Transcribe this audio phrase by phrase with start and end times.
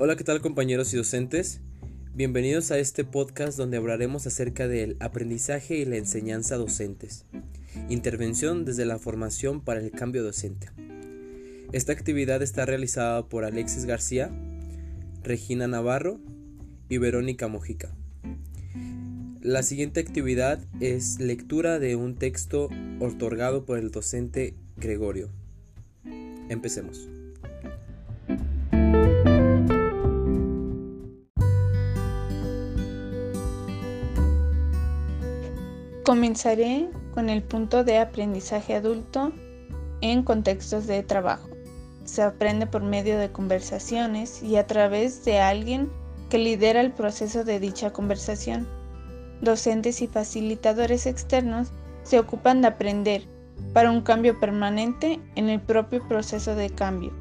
[0.00, 1.60] Hola, ¿qué tal compañeros y docentes?
[2.14, 7.24] Bienvenidos a este podcast donde hablaremos acerca del aprendizaje y la enseñanza docentes.
[7.88, 10.70] Intervención desde la formación para el cambio docente.
[11.72, 14.30] Esta actividad está realizada por Alexis García,
[15.24, 16.20] Regina Navarro
[16.88, 17.92] y Verónica Mojica.
[19.42, 22.68] La siguiente actividad es lectura de un texto
[23.00, 25.28] otorgado por el docente Gregorio.
[26.48, 27.08] Empecemos.
[36.08, 39.30] Comenzaré con el punto de aprendizaje adulto
[40.00, 41.50] en contextos de trabajo.
[42.04, 45.92] Se aprende por medio de conversaciones y a través de alguien
[46.30, 48.66] que lidera el proceso de dicha conversación.
[49.42, 51.72] Docentes y facilitadores externos
[52.04, 53.24] se ocupan de aprender
[53.74, 57.12] para un cambio permanente en el propio proceso de cambio.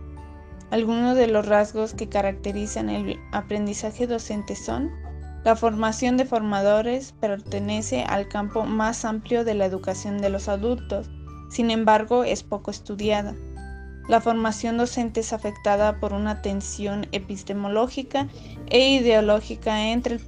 [0.72, 4.94] Algunos de los rasgos que caracterizan el aprendizaje docente son
[5.44, 11.10] la formación de formadores pertenece al campo más amplio de la educación de los adultos,
[11.50, 13.36] sin embargo es poco estudiada.
[14.10, 18.28] La formación docente es afectada por una tensión epistemológica
[18.68, 20.22] e ideológica entre el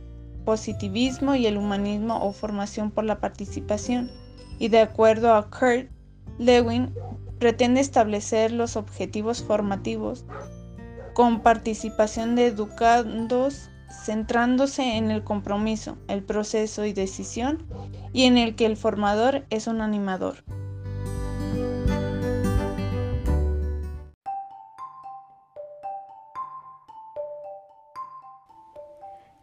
[0.46, 4.12] positivismo y el humanismo o formación por la participación,
[4.58, 5.90] y de acuerdo a Kurt
[6.38, 6.94] Lewin,
[7.40, 10.26] pretende establecer los objetivos formativos
[11.14, 17.66] con participación de educandos centrándose en el compromiso, el proceso y decisión,
[18.14, 20.44] y en el que el formador es un animador.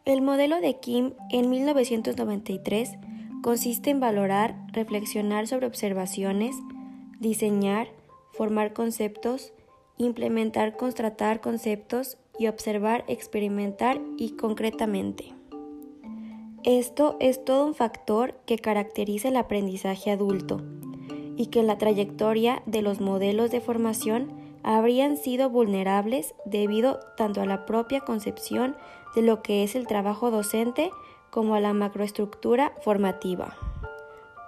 [0.05, 2.97] El modelo de Kim en 1993
[3.43, 6.55] consiste en valorar, reflexionar sobre observaciones,
[7.19, 7.89] diseñar,
[8.33, 9.53] formar conceptos,
[9.99, 15.33] implementar, constatar conceptos y observar, experimentar y concretamente.
[16.65, 20.63] Esto es todo un factor que caracteriza el aprendizaje adulto
[21.37, 24.33] y que en la trayectoria de los modelos de formación
[24.63, 28.77] habrían sido vulnerables debido tanto a la propia concepción
[29.15, 30.91] de lo que es el trabajo docente
[31.31, 33.55] como a la macroestructura formativa.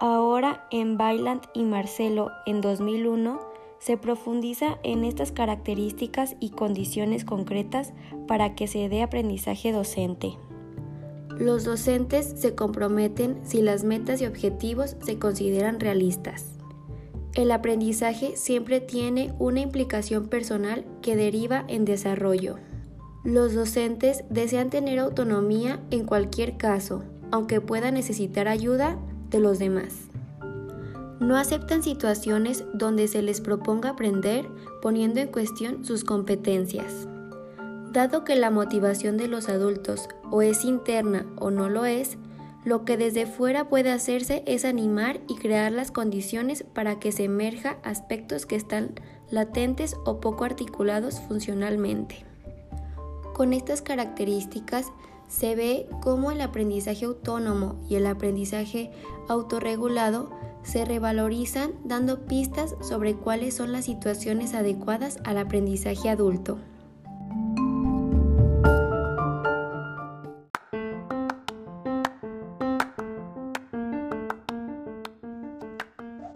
[0.01, 3.41] Ahora en Bailand y Marcelo en 2001
[3.79, 7.93] se profundiza en estas características y condiciones concretas
[8.27, 10.37] para que se dé aprendizaje docente.
[11.39, 16.59] Los docentes se comprometen si las metas y objetivos se consideran realistas.
[17.35, 22.57] El aprendizaje siempre tiene una implicación personal que deriva en desarrollo.
[23.23, 28.99] Los docentes desean tener autonomía en cualquier caso, aunque puedan necesitar ayuda
[29.31, 30.08] de los demás.
[31.21, 34.49] No aceptan situaciones donde se les proponga aprender
[34.81, 37.09] poniendo en cuestión sus competencias.
[37.93, 42.19] Dado que la motivación de los adultos o es interna o no lo es,
[42.65, 47.25] lo que desde fuera puede hacerse es animar y crear las condiciones para que se
[47.25, 48.95] emerja aspectos que están
[49.31, 52.25] latentes o poco articulados funcionalmente.
[53.35, 54.93] Con estas características
[55.29, 58.91] se ve cómo el aprendizaje autónomo y el aprendizaje
[59.29, 60.31] autorregulado
[60.63, 66.59] se revalorizan dando pistas sobre cuáles son las situaciones adecuadas al aprendizaje adulto.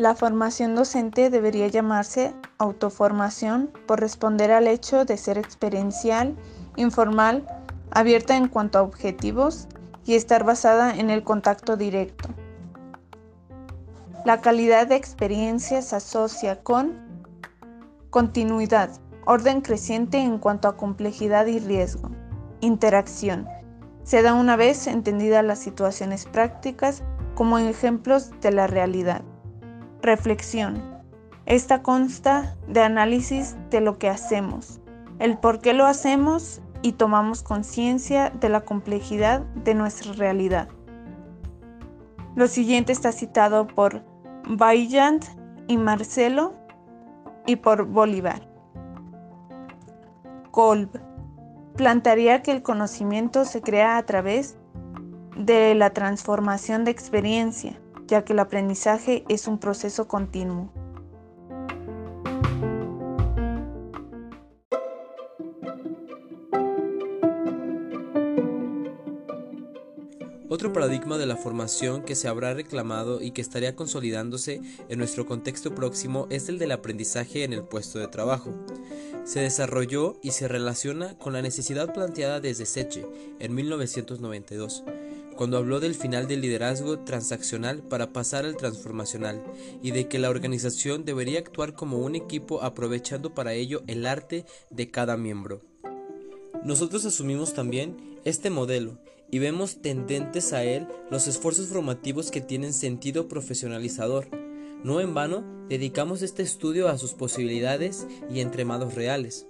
[0.02, 6.34] La formación docente debería llamarse autoformación por responder al hecho de ser experiencial,
[6.74, 7.46] informal,
[7.92, 9.68] abierta en cuanto a objetivos
[10.04, 12.30] y estar basada en el contacto directo.
[14.24, 17.26] La calidad de experiencia se asocia con
[18.10, 18.88] continuidad,
[19.26, 22.08] orden creciente en cuanto a complejidad y riesgo,
[22.60, 23.48] interacción.
[24.04, 27.02] Se da una vez entendidas las situaciones prácticas
[27.34, 29.22] como ejemplos de la realidad.
[30.02, 30.80] Reflexión.
[31.44, 34.80] Esta consta de análisis de lo que hacemos,
[35.18, 40.68] el por qué lo hacemos y tomamos conciencia de la complejidad de nuestra realidad.
[42.36, 44.11] Lo siguiente está citado por
[44.48, 45.24] Vaillant
[45.68, 46.54] y Marcelo
[47.46, 48.48] y por Bolívar.
[50.50, 51.00] Kolb
[51.76, 54.58] plantearía que el conocimiento se crea a través
[55.36, 60.70] de la transformación de experiencia, ya que el aprendizaje es un proceso continuo.
[70.52, 74.60] Otro paradigma de la formación que se habrá reclamado y que estaría consolidándose
[74.90, 78.52] en nuestro contexto próximo es el del aprendizaje en el puesto de trabajo.
[79.24, 83.06] se desarrolló y se relaciona con la necesidad planteada desde Seche
[83.38, 84.84] en 1992,
[85.36, 89.42] cuando habló del final del liderazgo transaccional para pasar al transformacional
[89.82, 94.44] y de que la organización debería actuar como un equipo aprovechando para ello el arte
[94.68, 95.62] de cada miembro.
[96.62, 98.98] Nosotros asumimos también este modelo
[99.32, 104.28] y vemos tendentes a él los esfuerzos formativos que tienen sentido profesionalizador.
[104.84, 109.46] No en vano dedicamos este estudio a sus posibilidades y entremados reales.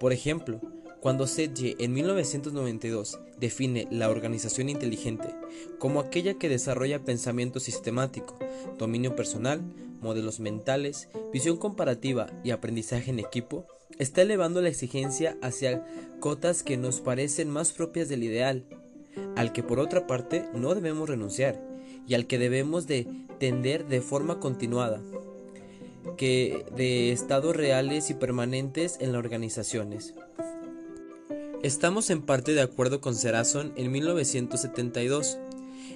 [0.00, 0.58] Por ejemplo,
[1.00, 5.28] cuando Sedge en 1992 define la organización inteligente
[5.78, 8.38] como aquella que desarrolla pensamiento sistemático,
[8.78, 9.60] dominio personal,
[10.00, 13.66] modelos mentales, visión comparativa y aprendizaje en equipo,
[13.98, 15.84] está elevando la exigencia hacia
[16.20, 18.64] cotas que nos parecen más propias del ideal,
[19.40, 21.58] al que por otra parte no debemos renunciar
[22.06, 23.06] y al que debemos de
[23.38, 25.00] tender de forma continuada,
[26.18, 30.14] que de estados reales y permanentes en las organizaciones.
[31.62, 35.38] Estamos en parte de acuerdo con Serason en 1972,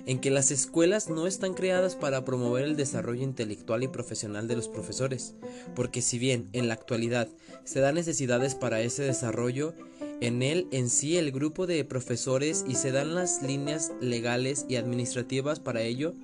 [0.07, 4.57] en que las escuelas no están creadas para promover el desarrollo intelectual y profesional de
[4.57, 5.35] los profesores,
[5.75, 7.29] porque si bien en la actualidad
[7.65, 9.75] se dan necesidades para ese desarrollo,
[10.21, 14.77] en él en sí el grupo de profesores y se dan las líneas legales y
[14.77, 16.15] administrativas para ello,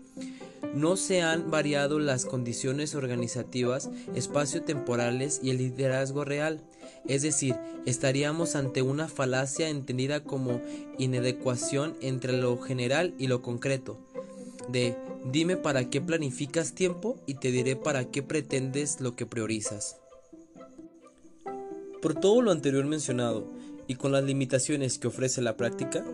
[0.75, 6.61] no se han variado las condiciones organizativas, espacio-temporales y el liderazgo real.
[7.09, 7.57] Es decir,
[7.87, 10.61] estaríamos ante una falacia entendida como
[10.99, 13.99] inadecuación entre lo general y lo concreto.
[14.69, 14.97] De
[15.33, 19.97] dime para qué planificas tiempo y te diré para qué pretendes lo que priorizas.
[22.01, 23.47] Por todo lo anterior mencionado,
[23.91, 26.05] y con las limitaciones que ofrece la práctica,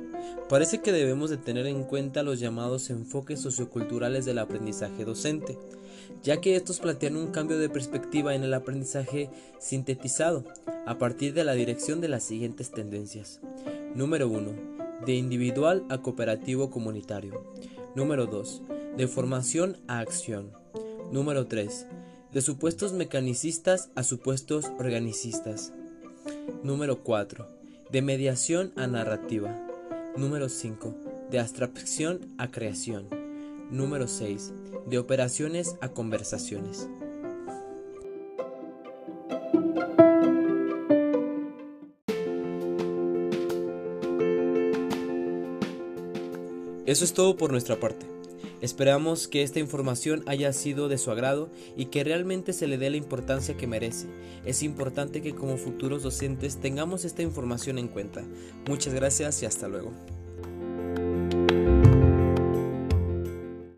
[0.48, 5.58] parece que debemos de tener en cuenta los llamados enfoques socioculturales del aprendizaje docente,
[6.22, 9.28] ya que estos plantean un cambio de perspectiva en el aprendizaje
[9.58, 10.42] sintetizado
[10.86, 13.40] a partir de la dirección de las siguientes tendencias.
[13.94, 15.04] Número 1.
[15.04, 17.44] De individual a cooperativo comunitario.
[17.94, 18.62] Número 2.
[18.96, 20.50] De formación a acción.
[21.12, 21.88] Número 3.
[22.32, 25.74] De supuestos mecanicistas a supuestos organicistas.
[26.62, 27.55] Número 4
[27.90, 29.54] de mediación a narrativa.
[30.16, 30.94] Número 5.
[31.30, 33.08] De abstracción a creación.
[33.70, 34.52] Número 6.
[34.86, 36.88] De operaciones a conversaciones.
[46.86, 48.15] Eso es todo por nuestra parte.
[48.60, 52.90] Esperamos que esta información haya sido de su agrado y que realmente se le dé
[52.90, 54.06] la importancia que merece.
[54.44, 58.22] Es importante que como futuros docentes tengamos esta información en cuenta.
[58.66, 59.92] Muchas gracias y hasta luego.